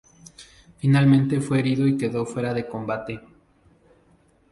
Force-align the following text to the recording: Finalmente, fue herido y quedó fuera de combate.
Finalmente, 0.79 1.41
fue 1.41 1.59
herido 1.59 1.85
y 1.85 1.95
quedó 1.95 2.25
fuera 2.25 2.55
de 2.55 2.67
combate. 2.67 3.21